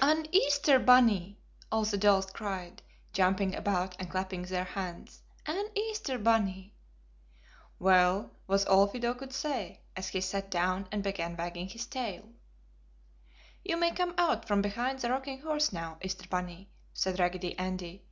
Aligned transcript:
"An 0.00 0.24
Easter 0.34 0.78
bunny!" 0.78 1.38
all 1.70 1.84
the 1.84 1.98
dolls 1.98 2.24
cried, 2.24 2.80
jumping 3.12 3.54
about 3.54 3.94
and 3.98 4.10
clapping 4.10 4.40
their 4.44 4.64
hands. 4.64 5.20
"An 5.44 5.66
Easter 5.76 6.16
bunny!" 6.18 6.72
"Well!" 7.78 8.30
was 8.46 8.64
all 8.64 8.86
Fido 8.86 9.12
could 9.12 9.34
say, 9.34 9.82
as 9.94 10.08
he 10.08 10.22
sat 10.22 10.50
down 10.50 10.88
and 10.90 11.02
began 11.02 11.36
wagging 11.36 11.68
his 11.68 11.84
tail. 11.84 12.26
"You 13.62 13.76
may 13.76 13.90
come 13.90 14.14
out 14.16 14.48
from 14.48 14.62
behind 14.62 15.00
the 15.00 15.10
rocking 15.10 15.42
horse 15.42 15.74
now, 15.74 15.98
Easter 16.00 16.26
bunny!" 16.26 16.70
said 16.94 17.18
Raggedy 17.20 17.58
Andy. 17.58 18.02